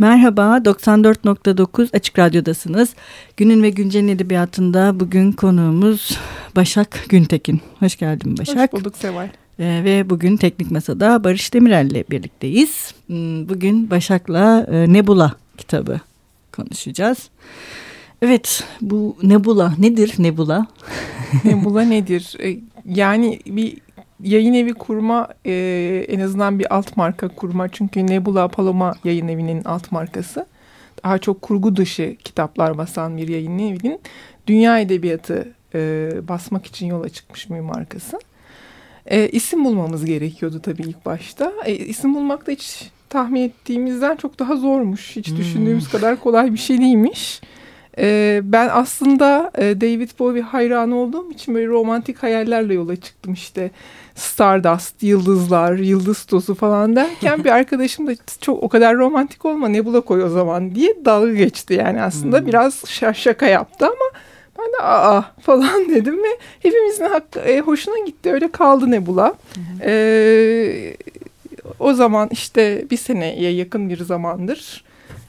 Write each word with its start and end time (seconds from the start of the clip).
Merhaba, 0.00 0.56
94.9 0.64 1.96
Açık 1.96 2.18
Radyo'dasınız. 2.18 2.94
Günün 3.36 3.62
ve 3.62 3.70
Güncel'in 3.70 4.08
edebiyatında 4.08 5.00
bugün 5.00 5.32
konuğumuz 5.32 6.18
Başak 6.56 7.04
Güntekin. 7.08 7.60
Hoş 7.78 7.96
geldin 7.96 8.38
Başak. 8.38 8.72
Hoş 8.72 8.80
bulduk 8.80 8.96
Seval. 8.96 9.28
Ee, 9.58 9.80
ve 9.84 10.10
bugün 10.10 10.36
Teknik 10.36 10.70
Masa'da 10.70 11.24
Barış 11.24 11.54
Demirel 11.54 11.90
ile 11.90 12.04
birlikteyiz. 12.10 12.94
Hmm, 13.06 13.48
bugün 13.48 13.90
Başak'la 13.90 14.66
e, 14.70 14.92
Nebula 14.92 15.32
kitabı 15.56 16.00
konuşacağız. 16.52 17.28
Evet, 18.22 18.64
bu 18.80 19.16
Nebula 19.22 19.74
nedir 19.78 20.14
Nebula? 20.18 20.66
Nebula 21.44 21.82
nedir? 21.82 22.36
E, 22.44 22.58
yani 22.94 23.40
bir 23.46 23.76
yayın 24.22 24.54
evi 24.54 24.74
kurma 24.74 25.28
e, 25.46 26.04
en 26.08 26.20
azından 26.20 26.58
bir 26.58 26.74
alt 26.74 26.96
marka 26.96 27.28
kurma. 27.28 27.68
Çünkü 27.68 28.06
Nebula 28.06 28.48
Paloma 28.48 28.94
yayın 29.04 29.28
evinin 29.28 29.64
alt 29.64 29.92
markası. 29.92 30.46
Daha 31.04 31.18
çok 31.18 31.42
kurgu 31.42 31.76
dışı 31.76 32.16
kitaplar 32.24 32.78
basan 32.78 33.16
bir 33.16 33.28
yayın 33.28 33.58
evinin 33.58 34.00
dünya 34.46 34.80
edebiyatı 34.80 35.52
e, 35.74 36.10
basmak 36.28 36.66
için 36.66 36.86
yola 36.86 37.08
çıkmış 37.08 37.50
bir 37.50 37.60
markası. 37.60 38.18
E, 39.06 39.28
isim 39.28 39.64
bulmamız 39.64 40.04
gerekiyordu 40.04 40.60
tabii 40.62 40.82
ilk 40.82 41.06
başta. 41.06 41.52
E, 41.64 41.76
isim 41.76 42.14
bulmak 42.14 42.46
da 42.46 42.52
hiç 42.52 42.90
tahmin 43.08 43.42
ettiğimizden 43.42 44.16
çok 44.16 44.38
daha 44.38 44.56
zormuş. 44.56 45.16
Hiç 45.16 45.30
hmm. 45.30 45.36
düşündüğümüz 45.36 45.88
kadar 45.88 46.20
kolay 46.20 46.52
bir 46.52 46.58
şey 46.58 46.78
değilmiş. 46.78 47.40
E, 47.98 48.40
ben 48.44 48.68
aslında 48.72 49.50
e, 49.58 49.80
David 49.80 50.10
Bowie 50.18 50.42
hayranı 50.42 50.96
olduğum 50.96 51.32
için 51.32 51.54
böyle 51.54 51.66
romantik 51.66 52.22
hayallerle 52.22 52.74
yola 52.74 52.96
çıktım 52.96 53.32
işte. 53.32 53.70
Stardust, 54.14 55.02
yıldızlar, 55.02 55.74
yıldız 55.74 56.24
tozu 56.24 56.54
falan 56.54 56.96
derken 56.96 57.44
bir 57.44 57.50
arkadaşım 57.54 58.06
da 58.06 58.12
çok 58.40 58.62
o 58.62 58.68
kadar 58.68 58.96
romantik 58.96 59.44
olma 59.44 59.68
Nebula 59.68 60.00
koy 60.00 60.22
o 60.22 60.28
zaman 60.28 60.74
diye 60.74 61.04
dalga 61.04 61.32
geçti 61.32 61.74
yani 61.74 62.02
aslında 62.02 62.38
hmm. 62.38 62.46
biraz 62.46 62.84
şaka 63.14 63.46
yaptı 63.46 63.86
ama 63.86 64.20
ben 64.58 64.66
de 64.72 64.82
aa 64.82 65.22
falan 65.40 65.88
dedim 65.88 66.16
ve 66.16 66.28
hepimizin 66.60 67.04
hakkı, 67.04 67.40
e, 67.40 67.60
hoşuna 67.60 67.98
gitti 68.06 68.32
öyle 68.32 68.50
kaldı 68.50 68.90
Nebula. 68.90 69.34
Hmm. 69.54 69.62
E, 69.82 70.94
o 71.78 71.92
zaman 71.92 72.28
işte 72.32 72.84
bir 72.90 72.96
seneye 72.96 73.50
yakın 73.50 73.90
bir 73.90 74.04
zamandır 74.04 74.84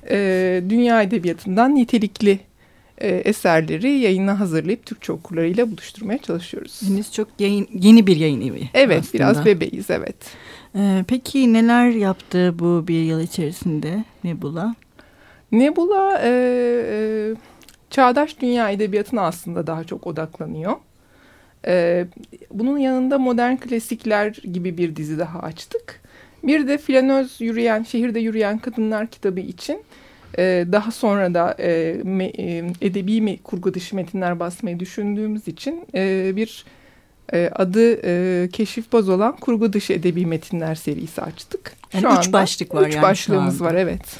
e, 0.10 0.62
dünya 0.70 1.02
edebiyatından 1.02 1.76
nitelikli 1.76 2.40
e, 3.00 3.08
eserleri 3.08 3.92
yayına 3.92 4.40
hazırlayıp 4.40 4.86
Türkçe 4.86 5.14
okurlarıyla 5.14 5.72
buluşturmaya 5.72 6.18
çalışıyoruz. 6.18 6.82
Henüz 6.88 7.12
çok 7.12 7.28
yayın, 7.40 7.68
yeni 7.74 8.08
bir 8.08 8.18
yayın 8.18 8.42
evi. 8.42 8.70
Evet 8.74 9.00
aslında. 9.00 9.14
biraz 9.14 9.46
bebeğiz 9.46 9.90
evet. 9.90 10.16
Ee, 10.76 11.06
peki 11.08 11.54
neler 11.54 11.90
yaptı 11.90 12.60
bu 12.60 12.88
bir 12.88 13.04
yıl 13.04 13.20
içerisinde 13.20 14.04
Nebula? 14.24 14.76
Nebula 15.52 16.22
e, 16.24 16.30
e, 16.92 17.36
çağdaş 17.90 18.40
dünya 18.42 18.70
edebiyatına 18.70 19.22
aslında 19.22 19.68
daha 19.68 19.84
çok 19.84 20.08
odaklanıyor. 20.08 20.76
E, 21.68 22.06
bunun 22.52 22.78
yanında 22.78 23.18
modern 23.18 23.56
klasikler 23.56 24.32
gibi 24.54 24.78
bir 24.78 24.96
dizi 24.96 25.20
daha 25.20 25.40
açtık. 25.40 26.02
Bir 26.44 26.68
de 26.68 26.78
flanöz 26.78 27.42
yürüyen, 27.42 27.84
şehirde 27.84 28.20
yürüyen 28.20 28.58
kadınlar 28.58 29.08
kitabı 29.08 29.40
için 29.40 29.82
ee, 30.38 30.66
daha 30.72 30.92
sonra 30.92 31.34
da 31.34 31.56
e, 31.60 32.02
me, 32.04 32.26
e, 32.26 32.58
edebi 32.82 33.22
mi, 33.22 33.38
kurgu 33.44 33.74
dışı 33.74 33.96
metinler 33.96 34.40
basmayı 34.40 34.80
düşündüğümüz 34.80 35.48
için 35.48 35.86
e, 35.96 36.36
bir 36.36 36.66
e, 37.34 37.50
adı 37.56 38.00
e, 38.04 38.50
Keşif 38.50 38.94
Baz 38.94 39.10
olan 39.10 39.36
kurgu 39.36 39.74
dışı 39.74 39.94
edebi 39.94 40.26
metinler 40.26 40.76
serisi 40.76 41.22
açtık. 41.22 41.74
Yani 41.94 42.02
Şu 42.02 42.08
üç 42.08 42.28
anda, 42.28 42.34
başlık 42.34 42.76
var 42.76 42.88
üç 42.88 42.96
yani 42.96 43.04
başlığımız 43.04 43.62
var 43.62 43.74
evet. 43.74 44.20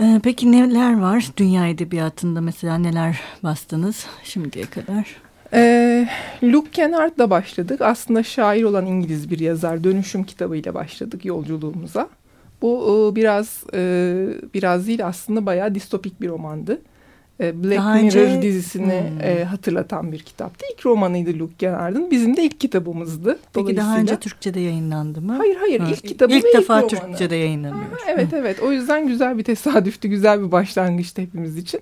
Ee, 0.00 0.20
peki 0.22 0.52
neler 0.52 1.00
var 1.00 1.30
dünya 1.36 1.68
edebiyatında 1.68 2.40
mesela 2.40 2.78
neler 2.78 3.20
bastınız 3.42 4.06
şimdiye 4.24 4.64
kadar? 4.64 5.16
Ee, 5.52 6.08
Luke 6.42 6.70
Kennard'la 6.70 7.30
başladık. 7.30 7.80
Aslında 7.80 8.22
şair 8.22 8.62
olan 8.62 8.86
İngiliz 8.86 9.30
bir 9.30 9.38
yazar. 9.38 9.84
Dönüşüm 9.84 10.24
kitabıyla 10.24 10.74
başladık 10.74 11.24
yolculuğumuza. 11.24 12.08
Bu 12.64 13.10
e, 13.12 13.16
biraz 13.16 13.64
e, 13.74 13.80
biraz 14.54 14.86
değil 14.86 15.06
aslında 15.06 15.46
bayağı 15.46 15.74
distopik 15.74 16.20
bir 16.20 16.28
romandı. 16.28 16.80
E, 17.40 17.64
Black 17.64 17.76
daha 17.76 17.94
Mirror 17.94 18.20
önce... 18.20 18.42
dizisini 18.42 19.02
hmm. 19.10 19.44
hatırlatan 19.44 20.12
bir 20.12 20.18
kitaptı. 20.18 20.66
İlk 20.72 20.86
romanıydı 20.86 21.38
Luke 21.38 21.54
Kennard'ın. 21.58 22.10
Bizim 22.10 22.36
de 22.36 22.42
ilk 22.42 22.60
kitabımızdı. 22.60 23.38
Peki 23.52 23.76
daha 23.76 23.98
önce 23.98 24.16
Türkçe'de 24.16 24.60
yayınlandı 24.60 25.20
mı? 25.20 25.36
Hayır 25.36 25.56
hayır 25.56 25.80
ha. 25.80 25.90
ilk 25.90 26.04
kitabı 26.04 26.34
İlk 26.34 26.54
defa 26.54 26.82
ilk 26.82 26.88
Türkçe'de 26.88 27.36
yayınlanıyor. 27.36 27.90
Ha, 27.90 27.98
evet 28.08 28.28
evet 28.32 28.60
o 28.60 28.72
yüzden 28.72 29.06
güzel 29.06 29.38
bir 29.38 29.44
tesadüftü. 29.44 30.08
Güzel 30.08 30.42
bir 30.42 30.52
başlangıçtı 30.52 31.22
hepimiz 31.22 31.56
için. 31.56 31.80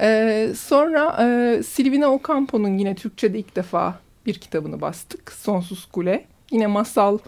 Ee, 0.00 0.48
sonra 0.56 1.16
e, 1.20 1.62
Silvina 1.62 2.08
Ocampo'nun 2.08 2.78
yine 2.78 2.94
Türkçe'de 2.94 3.38
ilk 3.38 3.56
defa 3.56 3.98
bir 4.26 4.34
kitabını 4.34 4.80
bastık. 4.80 5.32
Sonsuz 5.32 5.84
Kule. 5.86 6.24
Yine 6.50 6.66
masal 6.66 7.18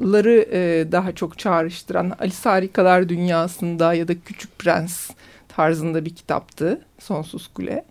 ları 0.00 0.46
e, 0.52 0.92
daha 0.92 1.12
çok 1.12 1.38
çağrıştıran 1.38 2.12
Alice 2.18 2.36
Harikalar 2.42 3.08
Dünyası'nda 3.08 3.94
ya 3.94 4.08
da 4.08 4.14
Küçük 4.24 4.58
Prens 4.58 5.10
tarzında 5.48 6.04
bir 6.04 6.14
kitaptı 6.14 6.80
Sonsuz 6.98 7.48
Kule. 7.48 7.84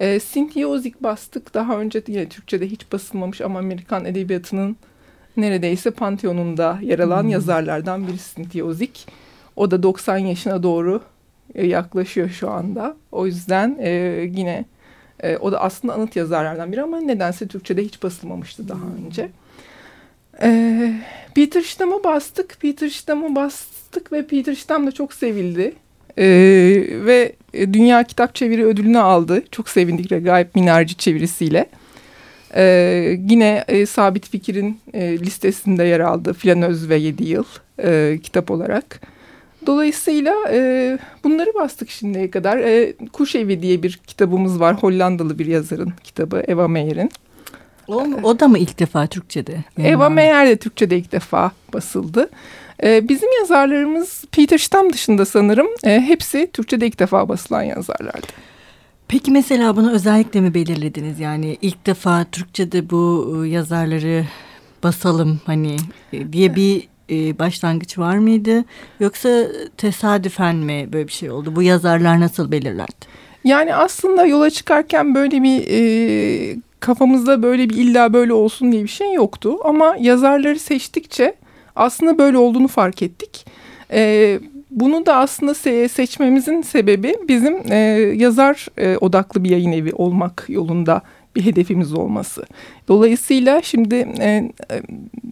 E, 0.00 0.20
Cynthia 0.32 0.68
Ozick 0.68 1.02
bastık. 1.02 1.54
Daha 1.54 1.78
önce 1.78 2.02
yine 2.06 2.28
Türkçe'de 2.28 2.66
hiç 2.66 2.92
basılmamış 2.92 3.40
ama 3.40 3.58
Amerikan 3.58 4.04
edebiyatının 4.04 4.76
neredeyse 5.36 5.90
panteonunda 5.90 6.78
yer 6.82 6.98
alan 6.98 7.22
hmm. 7.22 7.30
yazarlardan 7.30 8.08
biri 8.08 8.16
Cynthia 8.34 8.64
Ozick. 8.64 9.06
O 9.56 9.70
da 9.70 9.82
90 9.82 10.18
yaşına 10.18 10.62
doğru 10.62 11.00
e, 11.54 11.66
yaklaşıyor 11.66 12.28
şu 12.28 12.50
anda. 12.50 12.96
O 13.12 13.26
yüzden 13.26 13.76
e, 13.80 13.90
yine 14.34 14.64
e, 15.20 15.36
o 15.36 15.52
da 15.52 15.60
aslında 15.60 15.94
anıt 15.94 16.16
yazarlardan 16.16 16.72
biri 16.72 16.82
ama 16.82 17.00
nedense 17.00 17.48
Türkçe'de 17.48 17.84
hiç 17.84 18.02
basılmamıştı 18.02 18.68
daha 18.68 18.82
hmm. 18.82 19.10
Ee, 20.42 20.92
Peter 21.34 21.62
Stamm'ı 21.62 22.04
bastık. 22.04 22.60
Peter 22.60 22.88
Stamm'ı 22.88 23.34
bastık 23.34 24.12
ve 24.12 24.26
Peter 24.26 24.54
Stamm 24.54 24.86
da 24.86 24.92
çok 24.92 25.14
sevildi. 25.14 25.74
Ee, 26.18 26.24
ve 26.90 27.32
Dünya 27.54 28.04
Kitap 28.04 28.34
Çeviri 28.34 28.64
ödülünü 28.64 28.98
aldı. 28.98 29.42
Çok 29.50 29.68
sevindik 29.68 30.12
Regaip 30.12 30.54
Minarci 30.54 30.96
çevirisiyle. 30.96 31.66
Ee, 32.56 33.18
yine 33.28 33.64
e, 33.68 33.86
Sabit 33.86 34.28
Fikir'in 34.28 34.78
e, 34.92 35.18
listesinde 35.18 35.84
yer 35.84 36.00
aldı. 36.00 36.32
Flanöz 36.32 36.88
ve 36.88 36.96
Yedi 36.96 37.24
Yıl 37.24 37.44
e, 37.82 38.18
kitap 38.22 38.50
olarak. 38.50 39.00
Dolayısıyla 39.66 40.34
e, 40.50 40.98
bunları 41.24 41.54
bastık 41.54 41.90
şimdiye 41.90 42.30
kadar. 42.30 42.58
E, 42.58 42.94
Kuş 43.12 43.34
Evi 43.34 43.62
diye 43.62 43.82
bir 43.82 44.00
kitabımız 44.06 44.60
var. 44.60 44.74
Hollandalı 44.82 45.38
bir 45.38 45.46
yazarın 45.46 45.92
kitabı 46.04 46.44
Eva 46.48 46.68
Meyer'in. 46.68 47.10
O, 47.88 48.06
o 48.22 48.40
da 48.40 48.48
mı 48.48 48.58
ilk 48.58 48.78
defa 48.78 49.06
Türkçe'de? 49.06 49.64
Eva 49.78 50.08
Meyer 50.08 50.48
de 50.48 50.56
Türkçe'de 50.56 50.98
ilk 50.98 51.12
defa 51.12 51.52
basıldı. 51.72 52.30
Ee, 52.82 53.08
bizim 53.08 53.28
yazarlarımız 53.40 54.24
Peter 54.32 54.58
Stamm 54.58 54.92
dışında 54.92 55.26
sanırım 55.26 55.66
e, 55.84 56.00
hepsi 56.00 56.50
Türkçe'de 56.52 56.86
ilk 56.86 56.98
defa 56.98 57.28
basılan 57.28 57.62
yazarlardı. 57.62 58.26
Peki 59.08 59.30
mesela 59.30 59.76
bunu 59.76 59.92
özellikle 59.92 60.40
mi 60.40 60.54
belirlediniz? 60.54 61.20
Yani 61.20 61.58
ilk 61.62 61.86
defa 61.86 62.24
Türkçe'de 62.32 62.90
bu 62.90 63.34
e, 63.44 63.48
yazarları 63.48 64.24
basalım 64.82 65.40
hani 65.46 65.76
e, 66.12 66.32
diye 66.32 66.56
bir 66.56 66.88
e, 67.10 67.38
başlangıç 67.38 67.98
var 67.98 68.16
mıydı? 68.16 68.64
Yoksa 69.00 69.46
tesadüfen 69.76 70.56
mi 70.56 70.88
böyle 70.92 71.06
bir 71.06 71.12
şey 71.12 71.30
oldu? 71.30 71.56
Bu 71.56 71.62
yazarlar 71.62 72.20
nasıl 72.20 72.52
belirlendi? 72.52 73.14
Yani 73.44 73.74
aslında 73.74 74.26
yola 74.26 74.50
çıkarken 74.50 75.14
böyle 75.14 75.42
bir 75.42 75.64
e, 75.68 76.56
kafamızda 76.84 77.42
böyle 77.42 77.70
bir 77.70 77.74
illa 77.74 78.12
böyle 78.12 78.32
olsun 78.32 78.72
diye 78.72 78.82
bir 78.82 78.88
şey 78.88 79.12
yoktu. 79.12 79.56
Ama 79.64 79.96
yazarları 80.00 80.58
seçtikçe 80.58 81.34
aslında 81.76 82.18
böyle 82.18 82.38
olduğunu 82.38 82.68
fark 82.68 83.02
ettik. 83.02 83.46
E, 83.92 84.40
bunu 84.70 85.06
da 85.06 85.16
aslında 85.16 85.54
se 85.54 85.88
seçmemizin 85.88 86.62
sebebi 86.62 87.14
bizim 87.28 87.72
e, 87.72 87.76
yazar 88.16 88.66
e, 88.76 88.96
odaklı 88.96 89.44
bir 89.44 89.50
yayın 89.50 89.72
evi 89.72 89.92
olmak 89.92 90.44
yolunda 90.48 91.02
bir 91.36 91.44
hedefimiz 91.44 91.92
olması. 91.92 92.44
Dolayısıyla 92.88 93.62
şimdi 93.62 93.94
e, 94.20 94.50
e 94.70 94.82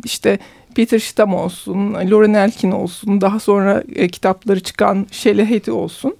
işte 0.04 0.38
Peter 0.74 0.98
Stamm 0.98 1.34
olsun, 1.34 1.94
Lauren 1.94 2.34
Elkin 2.34 2.70
olsun, 2.70 3.20
daha 3.20 3.40
sonra 3.40 3.82
e, 3.94 4.08
kitapları 4.08 4.60
çıkan 4.60 5.06
Shelley 5.10 5.54
Hattie 5.54 5.74
olsun 5.74 6.16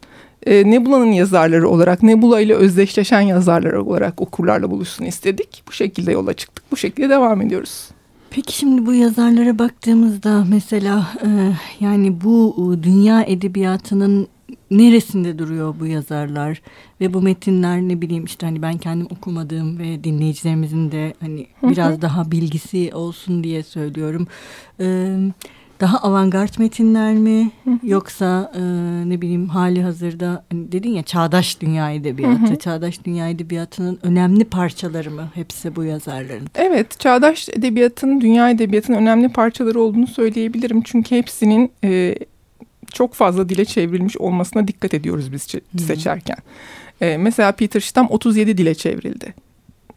e, 0.47 0.71
Nebula'nın 0.71 1.12
yazarları 1.12 1.69
olarak, 1.69 2.03
Nebula 2.03 2.41
ile 2.41 2.55
özdeşleşen 2.55 3.21
yazarlar 3.21 3.73
olarak 3.73 4.21
okurlarla 4.21 4.71
buluşsun 4.71 5.05
istedik. 5.05 5.62
Bu 5.69 5.73
şekilde 5.73 6.12
yola 6.12 6.33
çıktık. 6.33 6.65
Bu 6.73 6.77
şekilde 6.77 7.09
devam 7.09 7.43
ediyoruz. 7.43 7.89
Peki 8.31 8.56
şimdi 8.56 8.87
bu 8.87 8.94
yazarlara 8.94 9.59
baktığımızda 9.59 10.44
mesela 10.49 11.06
e, 11.25 11.29
yani 11.81 12.21
bu 12.21 12.77
dünya 12.83 13.23
edebiyatının 13.23 14.29
neresinde 14.71 15.39
duruyor 15.39 15.75
bu 15.81 15.87
yazarlar 15.87 16.62
ve 17.00 17.15
bu 17.15 17.23
metinler 17.23 17.81
ne 17.81 18.00
bileyim 18.00 18.25
işte 18.25 18.47
hani 18.47 18.62
ben 18.62 18.79
kendim 18.79 19.06
okumadığım 19.06 19.79
ve 19.79 20.05
dinleyicilerimizin 20.05 20.93
de 20.93 21.15
hani 21.21 21.47
biraz 21.62 22.03
daha 22.03 22.31
bilgisi 22.31 22.91
olsun 22.94 23.44
diye 23.44 23.62
söylüyorum. 23.62 24.27
Evet 24.79 25.33
daha 25.82 25.99
avantgard 25.99 26.58
metinler 26.58 27.14
mi 27.14 27.50
yoksa 27.82 28.52
e, 28.55 28.61
ne 29.08 29.20
bileyim 29.20 29.49
hali 29.49 29.82
hazırda 29.82 30.44
hani 30.50 30.73
dedin 30.73 30.90
ya 30.90 31.02
çağdaş 31.02 31.61
dünya 31.61 31.90
edebiyatı, 31.90 32.56
çağdaş 32.58 33.05
dünya 33.05 33.29
edebiyatının 33.29 33.99
önemli 34.02 34.44
parçaları 34.44 35.11
mı 35.11 35.31
hepsi 35.34 35.76
bu 35.76 35.84
yazarların? 35.84 36.46
Evet, 36.55 37.00
çağdaş 37.00 37.49
edebiyatın, 37.49 38.20
dünya 38.20 38.50
edebiyatının 38.50 38.96
önemli 38.96 39.29
parçaları 39.29 39.81
olduğunu 39.81 40.06
söyleyebilirim. 40.06 40.82
Çünkü 40.82 41.17
hepsinin 41.17 41.73
e, 41.84 42.14
çok 42.93 43.14
fazla 43.14 43.49
dile 43.49 43.64
çevrilmiş 43.64 44.17
olmasına 44.17 44.69
dikkat 44.69 44.94
ediyoruz 44.94 45.32
biz 45.32 45.46
seçerken. 45.87 46.37
E, 47.00 47.17
mesela 47.17 47.52
Peter 47.52 47.81
Stamm 47.81 48.06
37 48.11 48.58
dile 48.58 48.75
çevrildi. 48.75 49.34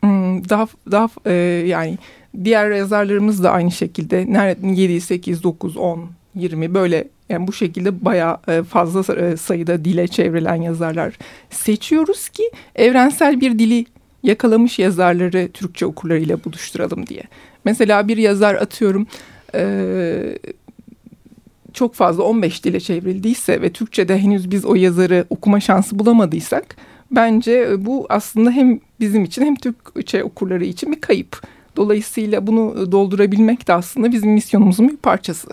Hmm, 0.01 0.49
daha 0.49 0.67
daha 0.91 1.09
e, 1.25 1.33
yani 1.67 1.97
diğer 2.43 2.71
yazarlarımız 2.71 3.43
da 3.43 3.51
aynı 3.51 3.71
şekilde 3.71 4.15
7, 4.63 5.01
8, 5.01 5.43
9, 5.43 5.77
10, 5.77 6.09
20 6.35 6.73
böyle 6.73 7.07
yani 7.29 7.47
bu 7.47 7.53
şekilde 7.53 8.05
bayağı 8.05 8.37
e, 8.47 8.63
fazla 8.63 9.15
e, 9.15 9.37
sayıda 9.37 9.85
dile 9.85 10.07
çevrilen 10.07 10.61
yazarlar 10.61 11.17
seçiyoruz 11.49 12.29
ki 12.29 12.51
evrensel 12.75 13.41
bir 13.41 13.59
dili 13.59 13.85
yakalamış 14.23 14.79
yazarları 14.79 15.49
Türkçe 15.51 15.85
okurlarıyla 15.85 16.43
buluşturalım 16.43 17.07
diye. 17.07 17.23
Mesela 17.65 18.07
bir 18.07 18.17
yazar 18.17 18.55
atıyorum 18.55 19.07
e, 19.55 20.37
çok 21.73 21.95
fazla 21.95 22.23
15 22.23 22.63
dile 22.63 22.79
çevrildiyse 22.79 23.61
ve 23.61 23.71
Türkçe'de 23.71 24.17
henüz 24.17 24.51
biz 24.51 24.65
o 24.65 24.75
yazarı 24.75 25.25
okuma 25.29 25.59
şansı 25.59 25.99
bulamadıysak 25.99 26.75
bence 27.11 27.85
bu 27.85 28.05
aslında 28.09 28.51
hem 28.51 28.79
bizim 28.99 29.23
için 29.23 29.45
hem 29.45 29.55
Türkçe 29.55 30.23
okurları 30.23 30.65
için 30.65 30.91
bir 30.91 31.01
kayıp. 31.01 31.41
Dolayısıyla 31.75 32.47
bunu 32.47 32.91
doldurabilmek 32.91 33.67
de 33.67 33.73
aslında 33.73 34.11
bizim 34.11 34.31
misyonumuzun 34.31 34.89
bir 34.89 34.97
parçası. 34.97 35.47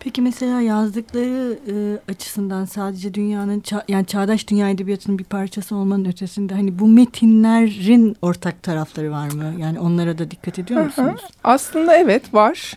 Peki 0.00 0.22
mesela 0.22 0.60
yazdıkları 0.60 1.58
e, 1.68 2.12
açısından 2.12 2.64
sadece 2.64 3.14
dünyanın 3.14 3.60
ça 3.60 3.84
yani 3.88 4.06
çağdaş 4.06 4.48
dünya 4.48 4.70
edebiyatının 4.70 5.18
bir 5.18 5.24
parçası 5.24 5.76
olmanın 5.76 6.04
ötesinde 6.04 6.54
hani 6.54 6.78
bu 6.78 6.88
metinlerin 6.88 8.16
ortak 8.22 8.62
tarafları 8.62 9.10
var 9.10 9.32
mı? 9.32 9.54
Yani 9.58 9.80
onlara 9.80 10.18
da 10.18 10.30
dikkat 10.30 10.58
ediyor 10.58 10.84
musunuz? 10.84 11.20
Aslında 11.44 11.96
evet 11.96 12.34
var. 12.34 12.74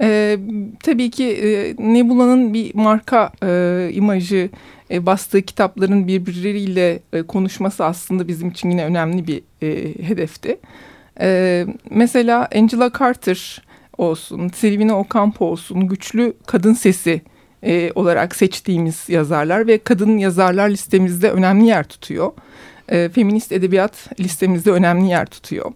Ee, 0.00 0.38
tabii 0.82 1.10
ki 1.10 1.24
e, 1.24 1.74
Nebula'nın 1.78 2.54
bir 2.54 2.74
marka 2.74 3.32
e, 3.42 3.90
imajı, 3.92 4.50
e, 4.90 5.06
bastığı 5.06 5.42
kitapların 5.42 6.08
birbirleriyle 6.08 7.00
e, 7.12 7.22
konuşması 7.22 7.84
aslında 7.84 8.28
bizim 8.28 8.48
için 8.48 8.70
yine 8.70 8.84
önemli 8.84 9.26
bir 9.26 9.42
e, 9.62 9.94
hedefti. 10.08 10.58
E, 11.20 11.66
mesela 11.90 12.48
Angela 12.54 12.90
Carter 12.98 13.62
olsun, 13.98 14.48
Silvina 14.48 15.00
Ocampo 15.00 15.44
olsun 15.44 15.88
güçlü 15.88 16.32
kadın 16.46 16.72
sesi 16.72 17.22
e, 17.62 17.92
olarak 17.94 18.36
seçtiğimiz 18.36 19.08
yazarlar 19.08 19.66
ve 19.66 19.78
kadın 19.78 20.18
yazarlar 20.18 20.68
listemizde 20.68 21.30
önemli 21.30 21.66
yer 21.66 21.84
tutuyor. 21.84 22.32
E, 22.88 23.08
feminist 23.08 23.52
edebiyat 23.52 24.20
listemizde 24.20 24.70
önemli 24.70 25.06
yer 25.06 25.26
tutuyor. 25.26 25.72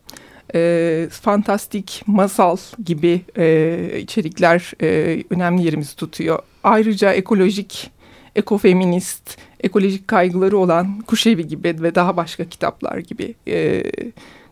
E, 0.54 1.08
fantastik, 1.10 2.02
masal 2.06 2.56
gibi 2.84 3.20
e, 3.38 3.98
içerikler 4.02 4.72
e, 4.82 5.22
önemli 5.30 5.62
yerimizi 5.64 5.96
tutuyor. 5.96 6.38
Ayrıca 6.64 7.12
ekolojik, 7.12 7.90
ekofeminist, 8.36 9.38
ekolojik 9.60 10.08
kaygıları 10.08 10.58
olan 10.58 11.00
Kuşevi 11.00 11.48
gibi 11.48 11.76
ve 11.82 11.94
daha 11.94 12.16
başka 12.16 12.44
kitaplar 12.44 12.98
gibi 12.98 13.34
e, 13.48 13.82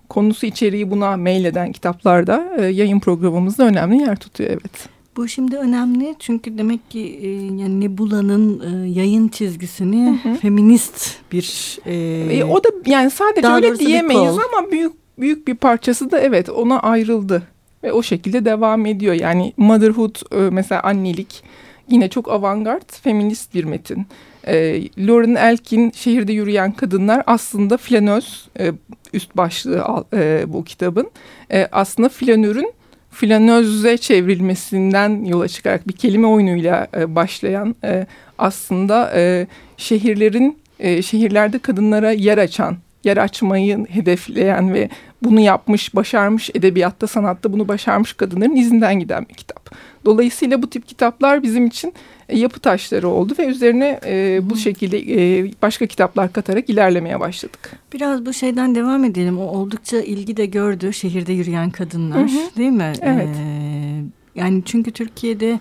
konusu 0.08 0.46
içeriği 0.46 0.90
buna 0.90 1.16
meyleden 1.16 1.72
kitaplarda 1.72 2.56
e, 2.58 2.64
yayın 2.64 3.00
programımızda 3.00 3.64
önemli 3.64 4.02
yer 4.02 4.16
tutuyor 4.16 4.50
evet. 4.50 4.88
Bu 5.16 5.28
şimdi 5.28 5.56
önemli 5.56 6.14
çünkü 6.18 6.58
demek 6.58 6.90
ki 6.90 7.18
e, 7.22 7.28
yani 7.32 7.80
Nebula'nın 7.80 8.60
e, 8.60 8.88
yayın 8.88 9.28
çizgisini 9.28 10.20
hı 10.22 10.28
hı. 10.28 10.34
feminist 10.34 11.16
bir 11.32 11.78
e, 11.86 11.94
e, 12.38 12.44
o 12.44 12.64
da 12.64 12.68
yani 12.86 13.10
sadece 13.10 13.48
öyle 13.48 13.78
diyemeyiz 13.78 14.36
ama 14.52 14.70
büyük 14.70 14.92
büyük 15.18 15.48
bir 15.48 15.54
parçası 15.54 16.10
da 16.10 16.20
evet 16.20 16.48
ona 16.48 16.80
ayrıldı 16.80 17.42
ve 17.82 17.92
o 17.92 18.02
şekilde 18.02 18.44
devam 18.44 18.86
ediyor. 18.86 19.14
Yani 19.14 19.52
motherhood 19.56 20.16
e, 20.32 20.50
mesela 20.50 20.82
annelik 20.82 21.44
yine 21.88 22.08
çok 22.08 22.28
avantgard 22.28 22.92
feminist 23.02 23.54
bir 23.54 23.64
metin. 23.64 24.06
E, 24.48 24.82
Lauren 24.98 25.34
Elkin 25.34 25.90
Şehirde 25.90 26.32
Yürüyen 26.32 26.72
Kadınlar 26.72 27.22
aslında 27.26 27.76
flanöz 27.76 28.48
e, 28.60 28.72
üst 29.12 29.36
başlığı 29.36 30.04
e, 30.14 30.44
bu 30.46 30.64
kitabın. 30.64 31.10
E, 31.52 31.68
aslında 31.72 32.08
flanörün 32.08 32.72
flanöze 33.10 33.98
çevrilmesinden 33.98 35.24
yola 35.24 35.48
çıkarak 35.48 35.88
bir 35.88 35.92
kelime 35.92 36.26
oyunuyla 36.26 36.86
e, 36.96 37.14
başlayan 37.14 37.76
e, 37.84 38.06
aslında 38.38 39.12
e, 39.14 39.46
şehirlerin 39.76 40.58
e, 40.78 41.02
şehirlerde 41.02 41.58
kadınlara 41.58 42.10
yer 42.10 42.38
açan 42.38 42.76
yer 43.04 43.16
açmayı 43.16 43.86
hedefleyen 43.86 44.74
ve 44.74 44.88
bunu 45.22 45.40
yapmış, 45.40 45.94
başarmış 45.94 46.50
edebiyatta, 46.54 47.06
sanatta 47.06 47.52
bunu 47.52 47.68
başarmış 47.68 48.12
kadınların 48.12 48.56
izinden 48.56 49.00
giden 49.00 49.26
bir 49.28 49.34
kitap. 49.34 49.70
Dolayısıyla 50.08 50.62
bu 50.62 50.70
tip 50.70 50.88
kitaplar 50.88 51.42
bizim 51.42 51.66
için 51.66 51.92
e, 52.28 52.38
yapı 52.38 52.60
taşları 52.60 53.08
oldu 53.08 53.34
ve 53.38 53.46
üzerine 53.46 54.00
e, 54.06 54.40
bu 54.50 54.56
şekilde 54.56 54.98
e, 54.98 55.50
başka 55.62 55.86
kitaplar 55.86 56.32
katarak 56.32 56.70
ilerlemeye 56.70 57.20
başladık. 57.20 57.70
Biraz 57.92 58.26
bu 58.26 58.32
şeyden 58.32 58.74
devam 58.74 59.04
edelim. 59.04 59.38
O 59.38 59.42
oldukça 59.42 60.00
ilgi 60.00 60.36
de 60.36 60.46
gördü 60.46 60.92
şehirde 60.92 61.32
yürüyen 61.32 61.70
kadınlar, 61.70 62.20
hı 62.20 62.24
hı. 62.24 62.56
değil 62.56 62.70
mi? 62.70 62.92
Evet. 63.02 63.28
Ee, 63.40 64.02
yani 64.34 64.62
çünkü 64.64 64.90
Türkiye'de 64.90 65.60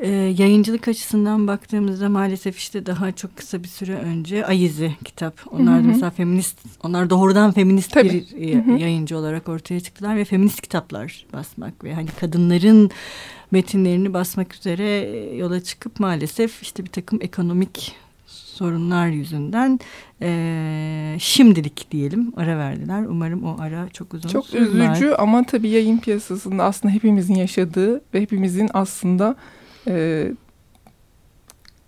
e, 0.00 0.08
yayıncılık 0.10 0.88
açısından 0.88 1.46
baktığımızda 1.46 2.08
maalesef 2.08 2.58
işte 2.58 2.86
daha 2.86 3.12
çok 3.12 3.36
kısa 3.36 3.62
bir 3.62 3.68
süre 3.68 3.94
önce 3.94 4.46
Ayizi 4.46 4.96
kitap. 5.04 5.40
Onlar 5.50 5.78
da 5.78 5.86
mesela 5.86 6.10
feminist, 6.10 6.58
onlar 6.82 7.10
doğrudan 7.10 7.52
feminist 7.52 7.92
Tabii. 7.92 8.26
bir 8.36 8.54
hı 8.54 8.72
hı. 8.72 8.78
yayıncı 8.78 9.18
olarak 9.18 9.48
ortaya 9.48 9.80
çıktılar 9.80 10.16
ve 10.16 10.24
feminist 10.24 10.60
kitaplar 10.60 11.26
basmak 11.32 11.84
ve 11.84 11.94
hani 11.94 12.08
kadınların 12.20 12.90
metinlerini 13.50 14.14
basmak 14.14 14.54
üzere 14.54 14.86
yola 15.36 15.60
çıkıp 15.60 16.00
maalesef 16.00 16.62
işte 16.62 16.84
bir 16.84 16.90
takım 16.90 17.18
ekonomik 17.22 17.96
sorunlar 18.60 19.06
yüzünden 19.08 19.80
e, 20.22 21.16
şimdilik 21.18 21.90
diyelim 21.90 22.32
ara 22.36 22.58
verdiler. 22.58 23.04
Umarım 23.08 23.44
o 23.44 23.56
ara 23.60 23.88
çok 23.88 24.14
uzun 24.14 24.28
Çok 24.28 24.46
sürmez. 24.46 24.90
üzücü 24.90 25.12
ama 25.12 25.44
tabii 25.44 25.68
yayın 25.68 25.98
piyasasında 25.98 26.64
aslında 26.64 26.94
hepimizin 26.94 27.34
yaşadığı 27.34 28.00
ve 28.14 28.20
hepimizin 28.20 28.70
aslında 28.74 29.36
e, 29.88 30.26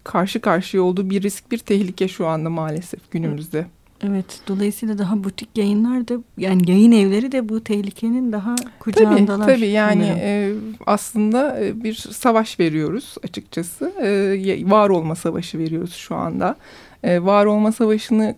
karşı 0.04 0.40
karşıya 0.40 0.82
olduğu 0.82 1.10
bir 1.10 1.22
risk, 1.22 1.50
bir 1.50 1.58
tehlike 1.58 2.08
şu 2.08 2.26
anda 2.26 2.50
maalesef 2.50 3.10
günümüzde. 3.10 3.66
Evet, 4.06 4.40
dolayısıyla 4.48 4.98
daha 4.98 5.24
butik 5.24 5.48
yayınlar 5.56 6.08
da 6.08 6.14
yani 6.38 6.70
yayın 6.70 6.92
evleri 6.92 7.32
de 7.32 7.48
bu 7.48 7.64
tehlikenin 7.64 8.32
daha 8.32 8.54
kucağındalar. 8.80 9.46
Tabii 9.46 9.56
tabii 9.56 9.68
yani 9.68 10.14
e, 10.20 10.54
aslında 10.86 11.64
e, 11.64 11.84
bir 11.84 11.94
savaş 11.94 12.60
veriyoruz 12.60 13.14
açıkçası. 13.24 13.92
E, 14.02 14.70
var 14.70 14.88
olma 14.88 15.14
savaşı 15.14 15.58
veriyoruz 15.58 15.94
şu 15.94 16.14
anda. 16.14 16.56
E, 17.02 17.22
var 17.22 17.46
olma 17.46 17.72
savaşını 17.72 18.34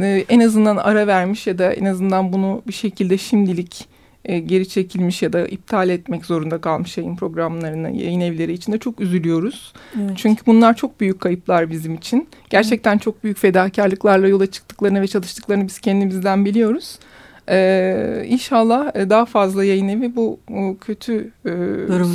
e, 0.00 0.24
en 0.28 0.40
azından 0.40 0.76
ara 0.76 1.06
vermiş 1.06 1.46
ya 1.46 1.58
da 1.58 1.72
en 1.72 1.84
azından 1.84 2.32
bunu 2.32 2.62
bir 2.66 2.72
şekilde 2.72 3.18
şimdilik 3.18 3.88
e, 4.24 4.38
geri 4.38 4.68
çekilmiş 4.68 5.22
ya 5.22 5.32
da 5.32 5.46
iptal 5.46 5.88
etmek 5.88 6.26
zorunda 6.26 6.60
kalmış 6.60 6.98
yayın 6.98 7.16
programlarını, 7.16 7.90
yayın 7.90 8.20
evleri 8.20 8.52
için 8.52 8.72
de 8.72 8.78
çok 8.78 9.00
üzülüyoruz. 9.00 9.72
Evet. 10.00 10.12
Çünkü 10.16 10.46
bunlar 10.46 10.76
çok 10.76 11.00
büyük 11.00 11.20
kayıplar 11.20 11.70
bizim 11.70 11.94
için. 11.94 12.28
Gerçekten 12.50 12.92
evet. 12.92 13.02
çok 13.02 13.24
büyük 13.24 13.38
fedakarlıklarla 13.38 14.28
yola 14.28 14.46
çıktıklarını 14.46 15.00
ve 15.00 15.06
çalıştıklarını 15.06 15.68
biz 15.68 15.78
kendimizden 15.78 16.44
biliyoruz. 16.44 16.98
Ee, 17.48 18.24
inşallah 18.28 18.96
e, 18.96 19.10
daha 19.10 19.24
fazla 19.24 19.64
yayın 19.64 19.88
evi 19.88 20.16
bu 20.16 20.38
kötü 20.80 21.32
e, 21.46 21.50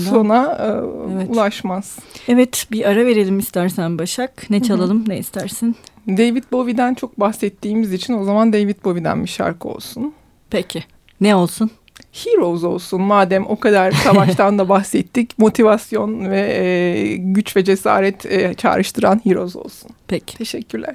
sona 0.10 0.58
e, 0.60 0.68
evet. 1.16 1.30
ulaşmaz. 1.30 2.00
Evet 2.28 2.68
bir 2.72 2.89
ara 2.89 3.06
verelim 3.06 3.39
istersen 3.39 3.98
Başak. 3.98 4.50
Ne 4.50 4.63
çalalım 4.63 5.00
Hı 5.00 5.04
-hı. 5.04 5.10
ne 5.10 5.18
istersin? 5.18 5.75
David 6.08 6.44
Bowie'den 6.51 6.94
çok 6.94 7.20
bahsettiğimiz 7.20 7.94
için 7.94 8.13
o 8.13 8.24
zaman 8.24 8.54
David 8.54 8.75
Bowie'den 8.86 9.24
bir 9.24 9.30
şarkı 9.30 9.68
olsun. 9.68 10.13
Peki 10.50 10.84
ne 11.22 11.36
olsun? 11.36 11.72
Heroes 12.12 12.63
olsun 12.63 13.01
madem 13.01 13.46
o 13.48 13.60
kadar 13.60 13.92
savaştan 13.92 14.60
da 14.60 14.70
bahsettik. 14.70 15.32
Motivasyon 15.39 16.30
ve 16.32 16.39
e, 16.39 17.16
güç 17.18 17.56
ve 17.56 17.63
cesaret 17.63 18.25
e, 18.25 18.54
çağrıştıran 18.54 19.22
Heroes 19.24 19.56
olsun. 19.56 19.92
Peki. 20.08 20.38
Teşekkürler. 20.38 20.94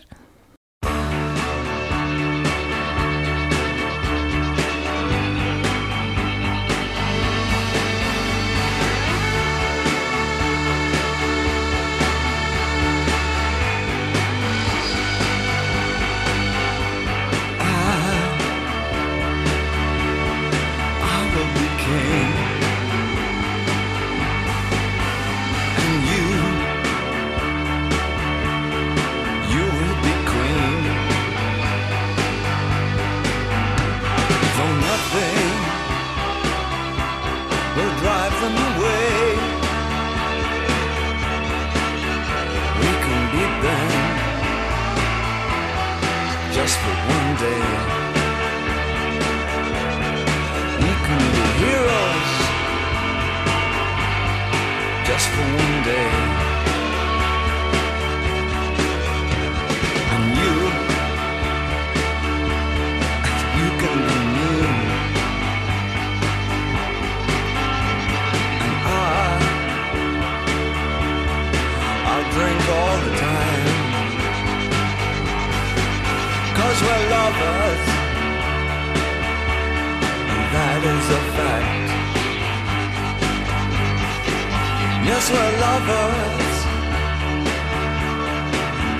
Yes, 85.26 85.32
we're 85.32 85.54
lovers, 85.64 86.56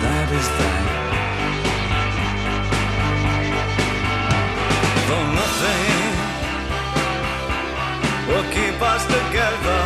that 0.02 0.28
is 0.38 0.48
that. 0.58 0.84
Though 5.08 5.28
nothing 5.42 6.00
will 8.28 8.46
keep 8.56 8.78
us 8.80 9.02
together, 9.04 9.82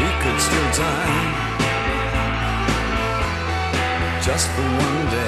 we 0.00 0.08
could 0.22 0.38
still 0.46 0.70
die 0.84 1.24
just 4.20 4.46
for 4.48 4.68
one 4.84 5.04
day. 5.10 5.19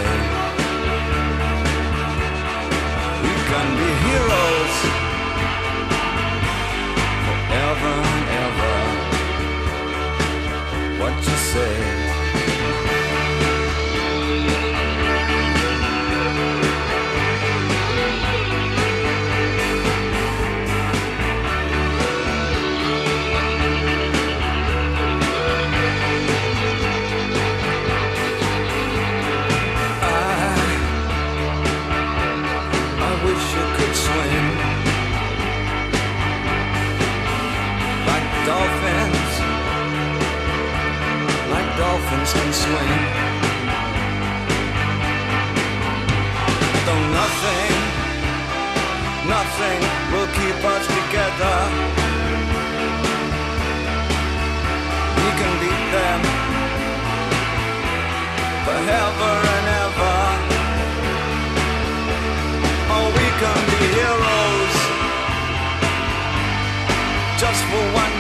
Nothing 49.62 49.83
will 50.12 50.31
keep 50.38 50.59
us 50.75 50.85
together. 50.87 51.57
We 55.19 55.28
can 55.40 55.52
beat 55.62 55.85
them 55.97 56.21
forever 58.66 59.33
and 59.54 59.66
ever. 59.85 60.19
Oh, 62.95 63.07
we 63.19 63.28
can 63.42 63.61
be 63.73 63.83
heroes 63.99 64.76
just 67.42 67.62
for 67.71 67.85
one 68.02 68.12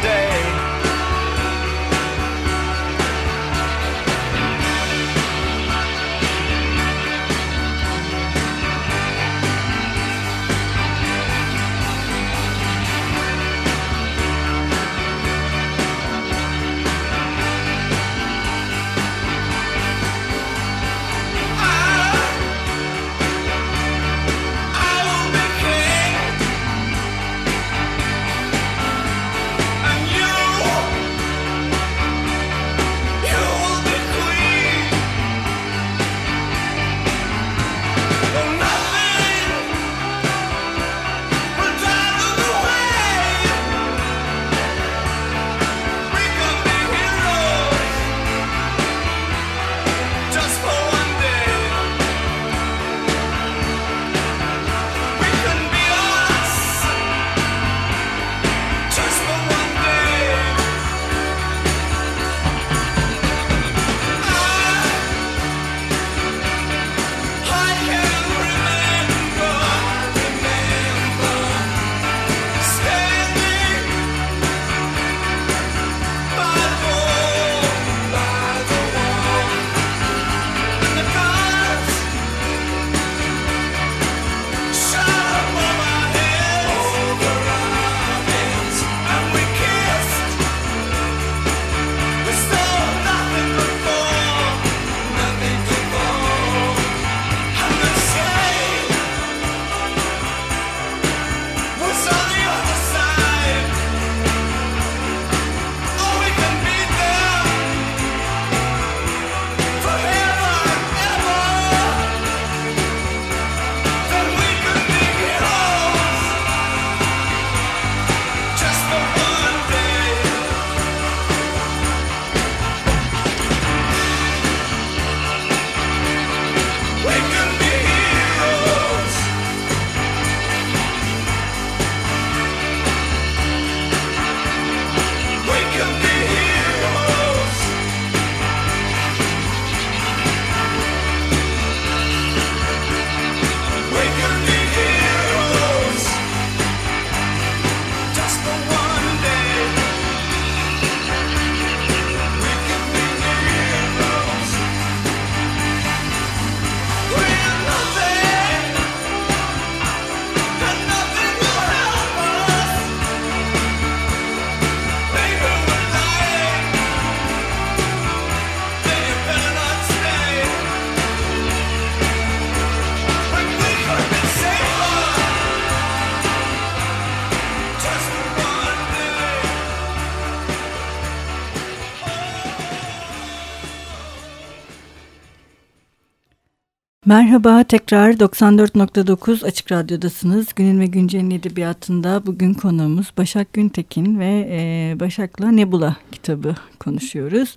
Merhaba 187.12 187.64
tekrar 187.64 188.12
94.9 188.12 189.46
Açık 189.46 189.72
Radyo'dasınız. 189.72 190.46
Günün 190.56 190.80
ve 190.80 190.86
Güncel'in 190.86 191.30
edebiyatında 191.30 192.26
bugün 192.26 192.54
konuğumuz 192.54 193.12
Başak 193.18 193.52
Güntekin 193.52 194.20
ve 194.20 194.48
e, 194.50 195.00
Başak'la 195.00 195.50
Nebula 195.50 195.96
kitabı 196.12 196.54
konuşuyoruz. 196.80 197.56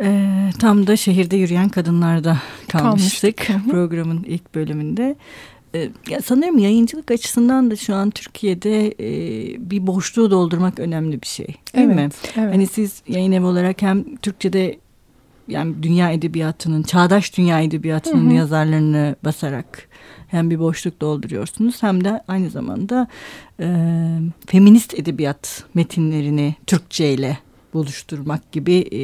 E, 0.00 0.30
tam 0.60 0.86
da 0.86 0.96
şehirde 0.96 1.36
yürüyen 1.36 1.68
kadınlarda 1.68 2.38
kalmıştık, 2.68 3.36
Kalmıştık. 3.36 3.70
programın 3.70 4.24
ilk 4.28 4.54
bölümünde. 4.54 5.16
Ee, 5.74 5.88
ya 6.08 6.22
sanırım 6.22 6.58
yayıncılık 6.58 7.10
açısından 7.10 7.70
da 7.70 7.76
şu 7.76 7.94
an 7.94 8.10
Türkiye'de 8.10 8.86
e, 8.88 9.10
bir 9.70 9.86
boşluğu 9.86 10.30
doldurmak 10.30 10.78
önemli 10.78 11.22
bir 11.22 11.26
şey. 11.26 11.46
Değil 11.74 11.86
mi? 11.86 12.08
Evet. 12.36 12.36
Hani 12.36 12.66
siz 12.66 13.02
yayın 13.08 13.32
evi 13.32 13.44
olarak 13.44 13.82
hem 13.82 14.16
Türkçe'de 14.16 14.78
yani 15.48 15.82
dünya 15.82 16.10
edebiyatının, 16.10 16.82
çağdaş 16.82 17.36
dünya 17.36 17.60
edebiyatının 17.60 18.26
Hı 18.26 18.30
hı. 18.30 18.34
yazarlarını 18.34 19.16
basarak 19.24 19.88
hem 20.28 20.50
bir 20.50 20.58
boşluk 20.58 21.00
dolduruyorsunuz 21.00 21.82
hem 21.82 22.04
de 22.04 22.20
aynı 22.28 22.50
zamanda 22.50 23.06
e, 23.60 23.66
feminist 24.46 24.94
edebiyat 24.94 25.64
metinlerini 25.74 26.54
Türkçe 26.66 27.12
ile 27.12 27.38
buluşturmak 27.74 28.52
gibi 28.52 28.74
e, 28.74 29.00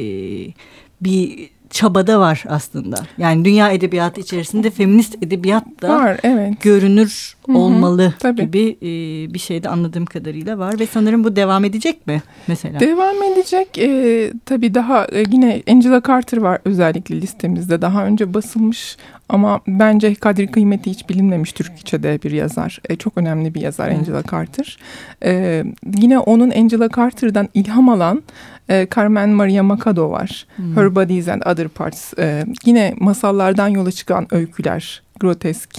bir 1.01 1.49
çabada 1.73 2.19
var 2.19 2.43
aslında. 2.49 2.95
Yani 3.17 3.45
dünya 3.45 3.71
edebiyatı 3.71 4.21
içerisinde 4.21 4.69
feminist 4.71 5.23
edebiyat 5.23 5.65
da 5.81 5.89
Var 5.89 6.17
evet. 6.23 6.61
görünür 6.61 7.35
Hı 7.45 7.51
hı, 7.51 7.57
olmalı 7.57 8.13
tabii. 8.19 8.41
gibi 8.41 8.77
e, 8.81 8.87
bir 9.33 9.39
şey 9.39 9.63
de 9.63 9.69
anladığım 9.69 10.05
kadarıyla 10.05 10.57
var 10.57 10.79
ve 10.79 10.87
sanırım 10.87 11.23
bu 11.23 11.35
devam 11.35 11.65
edecek 11.65 12.07
mi 12.07 12.21
mesela? 12.47 12.79
Devam 12.79 13.23
edecek. 13.23 13.77
E, 13.77 14.31
tabii 14.45 14.73
daha 14.73 15.05
e, 15.05 15.23
yine 15.31 15.63
Angela 15.69 16.01
Carter 16.07 16.37
var 16.37 16.59
özellikle 16.65 17.21
listemizde. 17.21 17.81
Daha 17.81 18.05
önce 18.05 18.33
basılmış 18.33 18.97
ama 19.33 19.61
bence 19.67 20.15
kadri 20.15 20.51
kıymeti 20.51 20.89
hiç 20.89 21.09
bilinmemiş 21.09 21.53
Türkçe'de 21.53 22.19
bir 22.23 22.31
yazar. 22.31 22.79
E, 22.89 22.95
çok 22.95 23.17
önemli 23.17 23.53
bir 23.53 23.61
yazar 23.61 23.87
Evet. 23.87 23.97
Angela 23.97 24.23
Carter. 24.31 24.77
E, 25.23 25.63
yine 25.97 26.19
onun 26.19 26.51
Angela 26.51 26.89
Carter'dan 26.95 27.49
ilham 27.53 27.89
alan 27.89 28.23
e, 28.69 28.87
Carmen 28.95 29.29
Maria 29.29 29.63
Machado 29.63 30.11
var. 30.11 30.47
Hmm. 30.55 30.77
Her 30.77 30.95
Bodies 30.95 31.27
and 31.27 31.41
Other 31.41 31.67
Parts. 31.67 32.13
E, 32.19 32.45
yine 32.65 32.93
masallardan 32.99 33.67
yola 33.67 33.91
çıkan 33.91 34.27
öyküler, 34.31 35.01
grotesk, 35.19 35.69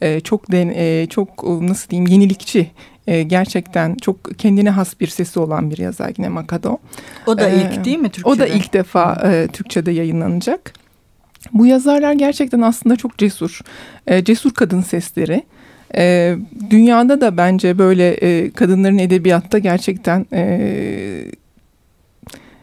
e, 0.00 0.20
çok 0.20 0.52
den, 0.52 0.72
e, 0.74 1.06
çok 1.06 1.28
e, 1.28 1.66
nasıl 1.66 1.90
diyeyim 1.90 2.10
yenilikçi. 2.10 2.70
E, 3.06 3.22
gerçekten 3.22 3.94
çok 3.94 4.38
kendine 4.38 4.70
has 4.70 5.00
bir 5.00 5.06
sesi 5.06 5.40
olan 5.40 5.70
bir 5.70 5.78
yazar 5.78 6.12
yine 6.18 6.28
Machado. 6.28 6.78
O 7.26 7.38
da 7.38 7.48
Ee, 7.48 7.56
ilk 7.56 7.84
değil 7.84 7.98
mi 7.98 8.08
Türkçe'de? 8.08 8.34
O 8.34 8.38
da 8.38 8.46
ilk 8.46 8.72
defa 8.72 9.22
e, 9.24 9.48
Türkçe'de 9.52 9.90
yayınlanacak. 9.90 10.72
Bu 11.52 11.66
yazarlar 11.66 12.12
gerçekten 12.12 12.60
aslında 12.60 12.96
çok 12.96 13.18
cesur. 13.18 13.60
E, 14.06 14.24
cesur 14.24 14.50
kadın 14.50 14.80
sesleri. 14.80 15.42
E, 15.96 16.36
dünyada 16.70 17.20
da 17.20 17.36
bence 17.36 17.78
böyle 17.78 18.10
e, 18.10 18.50
kadınların 18.50 18.98
edebiyatta 18.98 19.58
gerçekten 19.58 20.26
e, 20.32 21.32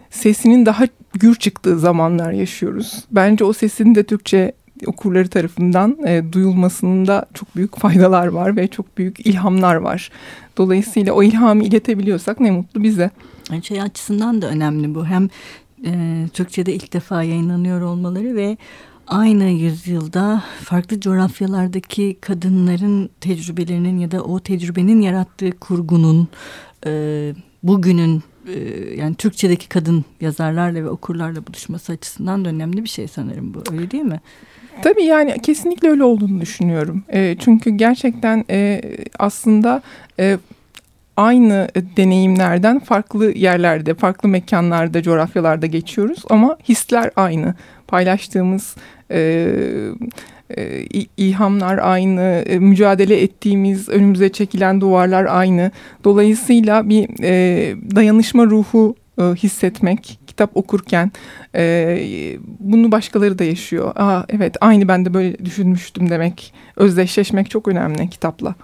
sesinin 0.10 0.66
daha 0.66 0.84
gür 1.14 1.36
çıktığı 1.36 1.80
zamanlar 1.80 2.32
yaşıyoruz. 2.32 3.06
Bence 3.12 3.44
o 3.44 3.54
sesin 3.54 3.96
de 3.96 4.04
Türkçe 4.04 4.54
okurları 4.86 5.28
tarafından 5.28 5.98
e, 6.08 6.24
duyulmasında 6.32 7.26
çok 7.34 7.56
büyük 7.56 7.78
faydalar 7.78 8.28
var 8.28 8.58
ve 8.58 8.68
çok 8.68 8.98
büyük 8.98 9.26
ilhamlar 9.26 9.76
var. 9.76 10.12
Dolayısıyla 10.58 11.14
o 11.14 11.24
ilhamı 11.24 11.64
iletebiliyorsak 11.64 12.40
ne 12.40 12.52
mutlu 12.52 12.84
bize. 12.84 13.12
Şey 13.64 13.82
açısından 13.82 14.42
da 14.42 14.48
önemli 14.50 14.96
bu. 14.96 15.06
Hem 15.06 15.30
e, 15.86 16.26
Türkçe'de 16.34 16.74
ilk 16.74 16.94
defa 16.94 17.24
yayınlanıyor 17.24 17.82
olmaları 17.82 18.36
ve 18.36 18.58
aynı 19.08 19.44
yüzyılda 19.44 20.44
farklı 20.64 21.00
coğrafyalardaki 21.00 22.18
kadınların 22.22 23.10
tecrübelerinin 23.22 24.00
ya 24.00 24.12
da 24.12 24.24
o 24.24 24.40
tecrübenin 24.40 25.02
yarattığı 25.02 25.52
kurgunun 25.52 26.28
e, 26.86 27.34
bugünün 27.64 28.24
e, 28.48 28.60
yani 28.96 29.16
Türkçedeki 29.16 29.70
kadın 29.70 30.06
yazarlarla 30.22 30.84
ve 30.84 30.90
okurlarla 30.90 31.48
buluşması 31.48 31.92
açısından 31.92 32.46
da 32.46 32.50
önemli 32.50 32.84
bir 32.84 32.90
şey 32.90 33.08
sanırım 33.08 33.54
bu. 33.54 33.64
Öyle 33.72 33.92
değil 33.92 34.04
mi? 34.04 34.22
Tabii 34.84 35.04
yani 35.04 35.42
kesinlikle 35.42 35.90
öyle 35.90 36.04
olduğunu 36.04 36.42
düşünüyorum. 36.42 37.04
E, 37.10 37.36
çünkü 37.40 37.70
gerçekten 37.70 38.46
e, 38.50 38.82
aslında 39.20 39.82
e, 40.20 40.38
aynı 41.18 41.68
deneyimlerden 41.98 42.80
farklı 42.80 43.32
yerlerde, 43.32 43.94
farklı 43.94 44.30
mekanlarda, 44.30 45.02
coğrafyalarda 45.02 45.66
geçiyoruz 45.66 46.24
ama 46.30 46.58
hisler 46.70 47.12
aynı. 47.16 47.56
Paylaştığımız 47.88 48.76
e, 49.12 49.50
e, 50.58 50.82
ilhamlar 51.18 51.78
aynı, 51.78 52.22
e, 52.22 52.60
mücadele 52.60 53.22
ettiğimiz, 53.22 53.90
önümüze 53.90 54.30
çekilen 54.30 54.82
duvarlar 54.82 55.26
aynı. 55.26 55.72
Dolayısıyla 56.04 56.90
bir 56.90 57.10
e, 57.24 57.76
dayanışma 57.96 58.46
ruhu 58.46 58.96
e, 59.20 59.24
hissetmek, 59.24 60.20
kitap 60.28 60.58
okurken 60.58 61.12
e, 61.56 61.98
bunu 62.60 62.92
başkaları 62.92 63.40
da 63.40 63.44
yaşıyor. 63.44 63.92
Aa, 63.96 64.24
evet 64.30 64.56
aynı 64.62 64.88
ben 64.88 65.06
de 65.06 65.14
böyle 65.14 65.46
düşünmüştüm 65.46 66.10
demek, 66.10 66.54
özdeşleşmek 66.76 67.50
çok 67.50 67.68
önemli 67.68 68.10
kitapla. 68.10 68.56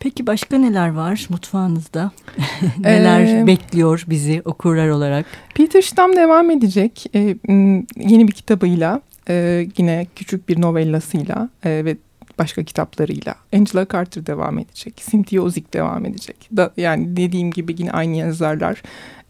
Peki 0.00 0.26
başka 0.26 0.58
neler 0.58 0.88
var 0.88 1.26
mutfağınızda? 1.30 2.10
neler 2.78 3.42
Ee, 3.42 3.46
bekliyor 3.46 4.04
bizi 4.08 4.42
okurlar 4.44 4.88
olarak? 4.88 5.26
Peter 5.54 5.82
Stamm 5.82 6.16
devam 6.16 6.50
edecek 6.50 7.06
e, 7.14 7.36
m, 7.48 7.84
yeni 7.96 8.28
bir 8.28 8.32
kitabıyla, 8.32 9.00
e, 9.28 9.66
yine 9.76 10.06
küçük 10.16 10.48
bir 10.48 10.60
novellasıyla 10.60 11.48
e, 11.64 11.84
ve 11.84 11.96
başka 12.38 12.64
kitaplarıyla. 12.64 13.34
Angela 13.54 13.86
Carter 13.92 14.26
devam 14.26 14.58
edecek, 14.58 15.02
Cynthia 15.10 15.42
Ozick 15.42 15.74
devam 15.74 16.06
edecek. 16.06 16.48
Da, 16.56 16.72
yani 16.76 17.16
dediğim 17.16 17.50
gibi 17.50 17.74
yine 17.78 17.90
aynı 17.90 18.16
yazarlar 18.16 18.82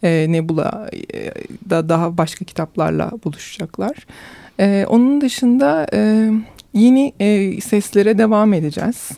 e, 0.03 0.27
Nebula 0.29 0.91
e, 1.15 1.33
da 1.71 1.89
daha 1.89 2.19
başka 2.19 2.45
kitaplarla 2.45 3.11
buluşacaklar. 3.25 4.07
E, 4.61 4.87
onun 4.89 5.21
dışında 5.21 5.87
e, 5.93 6.31
yeni 6.75 7.13
e, 7.21 7.61
seslere 7.61 8.19
devam 8.19 8.53
edeceğiz. 8.53 9.11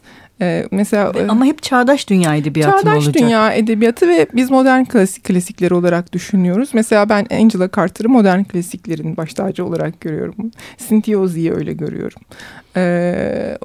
E, 0.42 0.66
mesela 0.70 1.12
e, 1.16 1.26
Ama 1.29 1.44
hep 1.44 1.62
çağdaş 1.62 2.09
dünya 2.09 2.37
edebiyatı 2.37 2.83
Çağdaş 2.85 2.96
olacak? 3.07 3.14
dünya 3.14 3.53
edebiyatı 3.53 4.09
ve 4.09 4.26
biz 4.35 4.50
modern 4.50 4.85
klasik 4.85 5.24
klasikleri 5.24 5.74
olarak 5.74 6.12
düşünüyoruz. 6.12 6.70
Mesela 6.72 7.09
ben 7.09 7.26
Angela 7.31 7.68
Carter'ı 7.76 8.09
modern 8.09 8.42
klasiklerin 8.42 9.16
baş 9.16 9.35
tacı 9.35 9.64
olarak 9.66 10.00
görüyorum. 10.00 10.50
Cynthia 10.88 11.18
Ozi'yi 11.18 11.53
öyle 11.53 11.72
görüyorum. 11.72 12.20
Ee, 12.76 13.59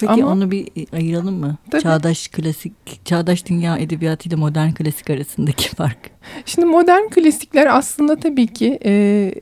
Peki 0.00 0.12
Ama- 0.12 0.26
onu 0.26 0.50
bir 0.50 0.68
ayıralım 0.92 1.34
mı? 1.34 1.56
Tabii. 1.70 1.82
Çağdaş 1.82 2.28
klasik, 2.28 2.72
çağdaş 3.06 3.46
dünya 3.46 3.76
edebiyatı 3.78 4.28
ile 4.28 4.36
modern 4.36 4.70
klasik 4.72 5.10
arasındaki 5.10 5.68
fark. 5.76 5.98
şimdi 6.46 6.66
modern 6.66 7.08
klasikler 7.08 7.76
aslında 7.76 8.16
tabii 8.16 8.46
ki 8.46 8.78
e, 8.84 9.32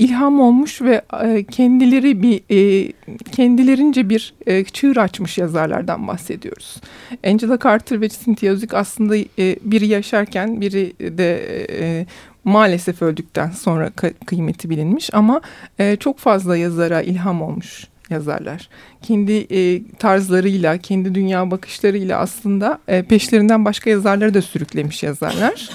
ilham 0.00 0.40
olmuş 0.40 0.82
ve 0.82 1.02
e, 1.24 1.44
kendileri 1.44 2.22
bir 2.22 2.40
e, 2.50 2.92
kendilerince 3.32 4.08
bir 4.08 4.34
e, 4.46 4.64
çığır 4.64 4.96
açmış 4.96 5.38
yazarlardan 5.38 6.08
bahsediyoruz. 6.08 6.80
Angela 7.26 7.58
Carter 7.58 8.00
ve 8.00 8.08
Cynthia 8.08 8.52
Ozick 8.52 8.74
aslında 8.74 9.14
biri 9.64 9.86
yaşarken 9.86 10.60
biri 10.60 10.92
de 11.18 12.06
maalesef 12.44 13.02
öldükten 13.02 13.50
sonra 13.50 13.90
kıymeti 14.26 14.70
bilinmiş 14.70 15.10
ama 15.12 15.40
çok 16.00 16.18
fazla 16.18 16.56
yazara 16.56 17.02
ilham 17.02 17.42
olmuş 17.42 17.86
yazarlar. 18.10 18.68
Kendi 19.02 19.46
tarzlarıyla, 19.98 20.78
kendi 20.78 21.14
dünya 21.14 21.50
bakışlarıyla 21.50 22.18
aslında 22.18 22.78
peşlerinden 23.08 23.64
başka 23.64 23.90
yazarları 23.90 24.34
da 24.34 24.42
sürüklemiş 24.42 25.02
yazarlar. 25.02 25.70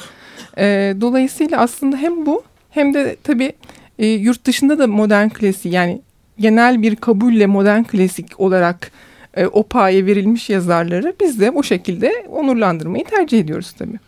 Dolayısıyla 1.01 1.59
aslında 1.59 1.97
hem 1.97 2.25
bu 2.25 2.43
hem 2.69 2.93
de 2.93 3.15
tabii 3.23 3.53
e, 3.99 4.07
yurt 4.07 4.45
dışında 4.45 4.79
da 4.79 4.87
modern 4.87 5.29
klasik 5.29 5.73
yani 5.73 6.01
genel 6.39 6.81
bir 6.81 6.95
kabulle 6.95 7.45
modern 7.45 7.83
klasik 7.83 8.39
olarak 8.39 8.91
e, 9.33 9.45
o 9.47 9.63
paye 9.63 10.05
verilmiş 10.05 10.49
yazarları 10.49 11.15
biz 11.21 11.39
de 11.39 11.51
o 11.51 11.63
şekilde 11.63 12.25
onurlandırmayı 12.29 13.05
tercih 13.05 13.39
ediyoruz 13.39 13.71
tabii. 13.71 13.99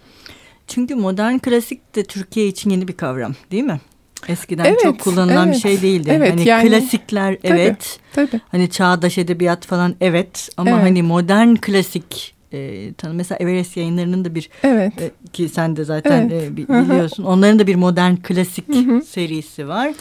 Çünkü 0.67 0.95
modern 0.95 1.37
klasik 1.37 1.95
de 1.95 2.03
Türkiye 2.03 2.47
için 2.47 2.69
yeni 2.69 2.87
bir 2.87 2.93
kavram 2.93 3.33
değil 3.51 3.63
mi? 3.63 3.79
Eskiden 4.27 4.65
Evet, 4.65 4.79
çok 4.83 4.99
kullanılan 4.99 5.47
bir 5.47 5.51
evet. 5.51 5.61
şey 5.61 5.81
değildi. 5.81 6.11
Evet, 6.13 6.31
hani 6.31 6.47
yani- 6.47 6.69
klasikler 6.69 7.37
evet, 7.43 7.99
Tabii. 8.13 8.41
hani 8.51 8.69
çağdaş 8.69 9.17
edebiyat 9.17 9.65
falan 9.65 9.95
evet 10.01 10.49
ama 10.57 10.69
Evet. 10.71 10.81
hani 10.83 11.03
modern 11.03 11.55
klasik 11.55 12.35
e, 12.53 12.93
tanı 12.93 13.13
mesela 13.13 13.37
Everest 13.39 13.77
yayınlarının 13.77 14.25
da 14.25 14.35
bir 14.35 14.49
Evet. 14.63 14.93
e, 15.01 15.11
ki 15.33 15.49
sen 15.49 15.75
de 15.75 15.83
zaten 15.83 16.29
Evet. 16.29 16.43
e, 16.43 16.57
bi- 16.57 16.67
Hı 16.67 16.73
hı. 16.79 16.89
biliyorsun. 16.89 17.23
Onların 17.23 17.59
da 17.59 17.67
bir 17.67 17.75
modern 17.75 18.15
klasik 18.15 18.67
Hı 18.75 18.79
hı. 18.79 19.01
serisi 19.01 19.67
var. 19.67 19.91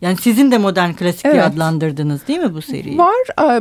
Yani 0.00 0.16
sizin 0.16 0.50
de 0.50 0.58
modern 0.58 0.92
klasik 0.92 1.24
diye 1.24 1.32
Evet. 1.34 1.44
adlandırdınız 1.44 2.28
değil 2.28 2.38
mi 2.38 2.54
bu 2.54 2.62
seriyi? 2.62 2.98
Var. 2.98 3.14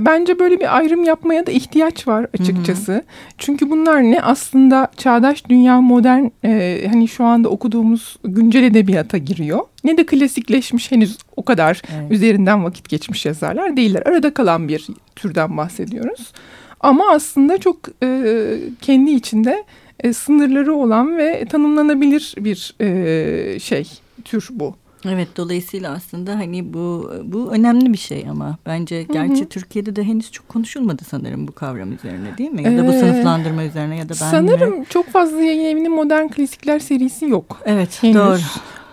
Bence 0.06 0.40
böyle 0.40 0.60
bir 0.60 0.78
ayrım 0.78 1.04
yapmaya 1.04 1.46
da 1.48 1.52
ihtiyaç 1.52 2.08
var 2.08 2.28
açıkçası. 2.40 3.04
Çünkü 3.38 3.70
bunlar 3.70 4.02
ne 4.04 4.22
aslında 4.22 4.88
çağdaş 4.98 5.50
dünya 5.50 5.82
modern 5.82 6.26
e, 6.46 6.84
hani 6.92 7.08
şu 7.08 7.24
anda 7.24 7.50
okuduğumuz 7.50 8.18
güncel 8.24 8.64
edebiyata 8.64 9.18
giriyor. 9.18 9.60
Ne 9.84 9.98
de 9.98 10.06
klasikleşmiş 10.06 10.92
henüz 10.92 11.18
o 11.36 11.46
kadar 11.46 11.82
Evet. 11.98 12.12
üzerinden 12.12 12.64
vakit 12.64 12.90
geçmiş 12.90 13.26
yazarlar 13.26 13.78
değiller. 13.78 14.02
Arada 14.06 14.34
kalan 14.34 14.68
bir 14.68 14.88
türden 15.16 15.58
bahsediyoruz. 15.58 16.32
Ama 16.80 17.04
aslında 17.12 17.58
çok 17.58 17.78
e, 18.04 18.60
kendi 18.82 19.12
içinde 19.12 19.64
e, 20.00 20.14
sınırları 20.14 20.74
olan 20.74 21.18
ve 21.18 21.46
tanımlanabilir 21.46 22.36
bir 22.38 22.76
e, 22.82 23.60
şey 23.60 23.88
tür 24.26 24.48
bu. 24.52 24.76
Evet 25.06 25.28
dolayısıyla 25.38 25.92
aslında 25.92 26.36
hani 26.36 26.74
bu 26.74 27.12
bu 27.24 27.52
önemli 27.52 27.94
bir 27.94 27.98
şey 27.98 28.26
ama 28.30 28.58
bence 28.66 29.04
gerçi 29.04 29.42
hı 29.42 29.46
hı. 29.46 29.50
Türkiye'de 29.50 29.96
de 29.96 30.04
henüz 30.04 30.32
çok 30.32 30.50
konuşulmadı 30.50 31.04
sanırım 31.10 31.48
bu 31.48 31.52
kavram 31.52 31.94
üzerine 31.94 32.38
değil 32.38 32.52
mi? 32.52 32.64
Ya 32.64 32.78
da 32.78 32.88
bu 32.88 32.92
ee, 32.92 33.00
sınıflandırma 33.00 33.64
üzerine 33.64 33.98
ya 33.98 34.06
da 34.06 34.10
ben 34.10 34.32
Sanırım 34.32 34.80
mi? 34.80 34.86
çok 34.90 35.10
fazla 35.10 35.42
yayın 35.42 35.66
evinin 35.66 35.92
modern 35.92 36.28
klasikler 36.28 36.80
serisi 36.80 37.26
yok. 37.26 37.62
Evet 37.66 38.04
henüz. 38.04 38.16
doğru. 38.16 38.40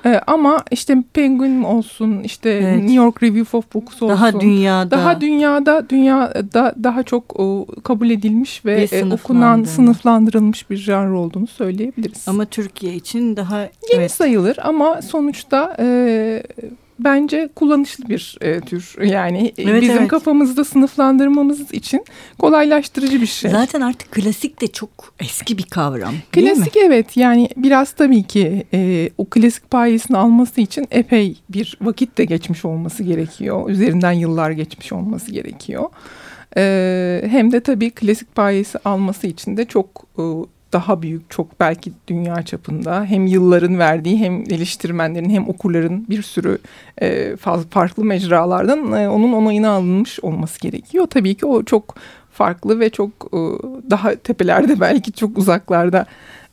Ee, 0.07 0.21
ama 0.27 0.65
işte 0.71 0.97
Penguin 1.13 1.63
olsun, 1.63 2.21
işte 2.23 2.51
evet. 2.51 2.77
New 2.77 2.95
York 2.95 3.23
Review 3.23 3.57
of 3.57 3.75
Books 3.75 4.03
olsun. 4.03 4.09
Daha 4.09 4.41
dünyada. 4.41 4.91
Daha 4.91 5.21
dünyada, 5.21 5.91
dünyada 5.91 6.75
daha 6.83 7.03
çok 7.03 7.41
o, 7.41 7.67
kabul 7.83 8.11
edilmiş 8.11 8.65
ve 8.65 8.89
e, 8.93 9.05
okunan, 9.13 9.65
sınıflandırılmış 9.65 10.71
bir 10.71 10.77
janr 10.77 11.11
olduğunu 11.11 11.47
söyleyebiliriz. 11.47 12.29
Ama 12.29 12.45
Türkiye 12.45 12.95
için 12.95 13.37
daha... 13.37 13.61
Yeni 13.61 13.71
evet. 13.95 14.11
sayılır 14.11 14.57
ama 14.63 15.03
sonuçta... 15.03 15.77
E, 15.79 16.43
bence 16.99 17.49
kullanışlı 17.55 18.09
bir 18.09 18.39
e, 18.41 18.61
tür. 18.61 18.97
Yani 19.05 19.53
evet, 19.59 19.83
bizim 19.83 19.99
evet. 19.99 20.09
kafamızda 20.09 20.65
sınıflandırmamız 20.65 21.73
için 21.73 22.05
kolaylaştırıcı 22.39 23.21
bir 23.21 23.27
şey. 23.27 23.51
Zaten 23.51 23.81
artık 23.81 24.13
klasik 24.13 24.61
de 24.61 24.67
çok 24.67 25.15
eski 25.21 25.59
bir 25.59 25.63
kavram. 25.63 26.15
Klasik 26.33 26.77
evet 26.77 27.17
yani 27.17 27.49
biraz 27.57 27.93
tabii 27.93 28.23
ki 28.23 28.65
e, 28.75 29.11
o 29.19 29.25
klasik 29.25 29.71
payesini 29.71 30.17
alması 30.17 30.61
için 30.61 30.87
epey 30.91 31.37
bir 31.49 31.79
vakit 31.81 32.19
de 32.19 32.25
geçmiş 32.25 32.65
olması 32.65 33.03
gerekiyor. 33.03 33.71
Üzerinden 33.71 34.13
yıllar 34.13 34.51
geçmiş 34.51 34.93
olması 34.93 35.33
gerekiyor. 35.33 35.89
E, 36.57 37.25
hem 37.31 37.53
de 37.53 37.61
tabii 37.61 37.91
klasik 37.91 38.35
payesi 38.35 38.79
alması 38.79 39.27
için 39.27 39.57
de 39.57 39.65
çok 39.65 40.07
e, 40.19 40.23
daha 40.75 41.03
büyük 41.03 41.31
çok 41.31 41.61
belki 41.61 41.93
dünya 42.09 42.43
çapında 42.43 43.05
hem 43.05 43.27
yılların 43.27 43.79
verdiği 43.79 44.19
hem 44.19 44.41
eleştirmenlerin 44.41 45.31
hem 45.31 45.49
okurların 45.49 46.07
bir 46.09 46.23
sürü 46.23 46.59
e, 47.03 47.37
farklı 47.71 48.05
mecralardan 48.05 48.93
e, 48.93 49.09
onun 49.09 49.33
onayına 49.33 49.71
alınmış 49.71 50.21
olması 50.21 50.61
gerekiyor. 50.61 51.07
Tabii 51.11 51.35
ki 51.35 51.47
o 51.47 51.63
çok 51.63 51.95
farklı 52.33 52.81
ve 52.81 52.91
çok 52.91 53.11
e, 53.11 53.39
daha 53.91 54.15
tepelerde 54.15 54.81
belki 54.81 55.13
çok 55.13 55.39
uzaklarda 55.39 56.07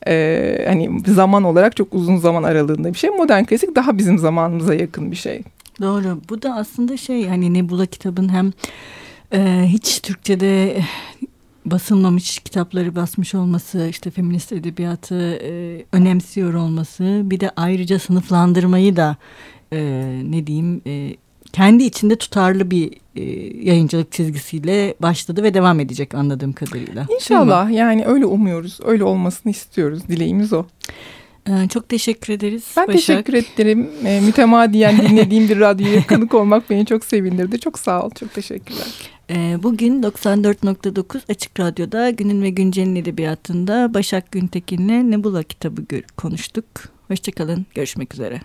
e, 0.08 0.66
hani 0.68 0.90
zaman 1.08 1.44
olarak 1.44 1.76
çok 1.76 1.94
uzun 1.94 2.18
zaman 2.18 2.44
aralığında 2.44 2.94
bir 2.94 2.98
şey. 2.98 3.10
Modern 3.10 3.44
klasik 3.44 3.76
daha 3.76 3.98
bizim 3.98 4.18
zamanımıza 4.18 4.74
yakın 4.74 5.12
bir 5.12 5.16
şey. 5.16 5.42
Doğru. 5.82 6.22
Bu 6.30 6.42
da 6.42 6.56
aslında 6.56 6.98
şey 6.98 7.28
hani 7.28 7.54
Nebula 7.54 7.86
kitabın 7.86 8.30
hem 8.30 8.52
e, 9.34 9.64
hiç 9.68 10.02
Türkçe'de 10.02 10.78
basılmamış 11.66 12.40
kitapları 12.40 12.96
basmış 12.96 13.36
olması, 13.36 13.88
işte 13.90 14.12
feminist 14.12 14.52
edebiyatı 14.52 15.40
e, 15.44 15.86
önemsiyor 15.92 16.54
olması, 16.54 17.22
bir 17.24 17.40
de 17.40 17.52
ayrıca 17.56 18.00
sınıflandırmayı 18.00 18.96
da 18.96 19.18
e, 19.74 19.80
ne 20.24 20.48
diyeyim 20.48 20.82
e, 20.88 21.16
kendi 21.54 21.84
içinde 21.84 22.16
tutarlı 22.16 22.72
bir 22.72 22.92
e, 23.16 23.24
yayıncılık 23.66 24.12
çizgisiyle 24.12 24.96
başladı 25.00 25.44
ve 25.44 25.54
devam 25.54 25.80
edecek 25.80 26.16
anladığım 26.16 26.54
kadarıyla. 26.54 27.08
İnşallah 27.16 27.72
yani 27.72 28.06
öyle 28.06 28.26
umuyoruz, 28.26 28.80
öyle 28.84 29.04
olmasını 29.04 29.52
istiyoruz, 29.52 30.08
dileğimiz 30.08 30.54
o. 30.54 30.66
Ee, 31.50 31.68
çok 31.68 31.90
teşekkür 31.90 32.34
ederiz. 32.34 32.64
Ben 32.78 32.88
Başak. 32.88 32.98
teşekkür 33.00 33.34
ederim. 33.34 33.90
E, 34.06 34.20
mütemadiyen 34.20 34.98
dinlediğim 34.98 35.50
bir 35.50 35.60
radyoya 35.60 36.08
konuk 36.10 36.34
olmak 36.34 36.70
beni 36.70 36.86
çok 36.86 37.06
sevindirdi. 37.06 37.60
Çok 37.60 37.80
sağ 37.80 38.04
ol. 38.04 38.10
Çok 38.20 38.34
teşekkürler. 38.34 38.88
E, 39.32 39.64
bugün 39.64 40.04
94.9 40.04 41.22
Açık 41.30 41.60
Radyo'da 41.60 42.10
Günün 42.10 42.42
ve 42.42 42.50
Güncel'in 42.50 42.96
edebiyatında 42.96 43.94
Başak 43.94 44.32
Güntekin'le 44.32 45.12
Nebula 45.12 45.44
kitabı 45.44 45.82
konuştuk. 46.18 46.66
Hoşçakalın. 47.08 47.66
Görüşmek 47.76 48.14
üzere. 48.14 48.42